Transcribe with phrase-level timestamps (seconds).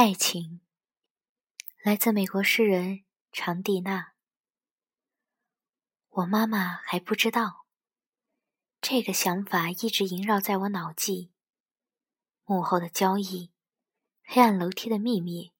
[0.00, 0.60] 爱情，
[1.82, 3.02] 来自美国诗人
[3.32, 4.12] 长蒂娜。
[6.08, 7.66] 我妈妈还不知道，
[8.80, 11.32] 这个想法一直萦绕在我脑际。
[12.44, 13.50] 幕后的交易，
[14.22, 15.52] 黑暗楼梯的秘密，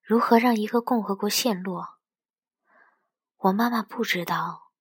[0.00, 1.98] 如何让一个共和国陷落？
[3.36, 4.72] 我妈妈不知道，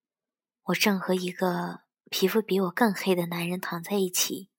[0.67, 4.50] 我正和一个皮肤比我更黑的男人躺在一起。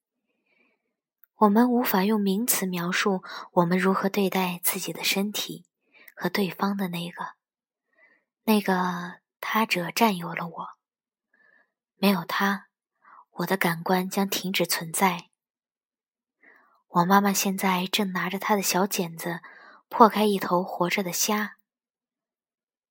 [1.42, 5.66] 我们无法用名词描述我们如何对待自己的身体
[6.14, 7.34] 和对方的那个，
[8.44, 10.68] 那个他者占有了我。
[11.96, 12.68] 没有他，
[13.30, 15.30] 我的感官将停止存在。
[16.86, 19.40] 我妈妈现在正拿着她的小剪子
[19.88, 21.56] 破开一头活着的虾。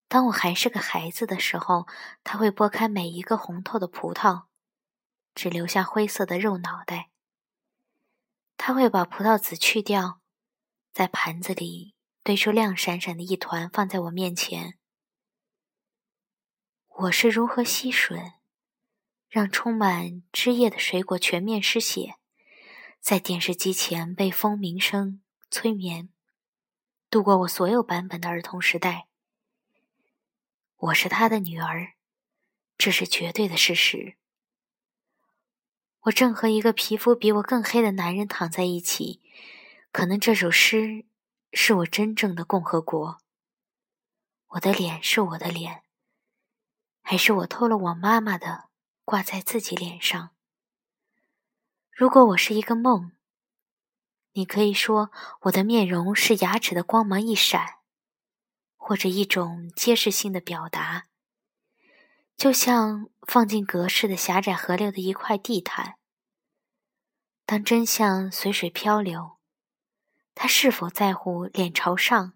[0.08, 1.86] 当我还是个孩子的时候，
[2.22, 4.42] 她会剥开每一个红透的葡萄，
[5.34, 7.11] 只留下灰色的肉脑袋。
[8.64, 10.20] 他会把葡萄籽去掉，
[10.92, 14.78] 在盘子里堆出亮闪闪的一团，放在我面前。
[16.86, 18.34] 我是如何吸吮，
[19.28, 22.14] 让充满汁液的水果全面失血，
[23.00, 26.10] 在电视机前被蜂鸣声催眠，
[27.10, 29.08] 度过我所有版本的儿童时代。
[30.76, 31.94] 我是他的女儿，
[32.78, 34.16] 这是绝对的事实。
[36.02, 39.20] 我正和一个皮肤比我更黑的男人躺在一起，
[39.92, 41.04] 可能这首诗
[41.52, 43.18] 是我真正的共和国。
[44.48, 45.84] 我的脸是我的脸，
[47.02, 48.64] 还是我偷了我妈妈的
[49.04, 50.30] 挂在自己脸上？
[51.92, 53.12] 如果我是一个梦，
[54.32, 57.76] 你可以说我的面容是牙齿的光芒一闪，
[58.76, 61.06] 或者一种揭示性的表达。
[62.36, 65.96] 就像放进隔世的狭窄河流的一块地毯，
[67.46, 69.38] 当真相随水漂流，
[70.34, 72.34] 他是否在乎脸朝上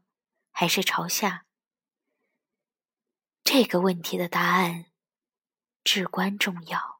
[0.50, 1.44] 还是朝下？
[3.44, 4.86] 这个问题的答案
[5.84, 6.95] 至关重要。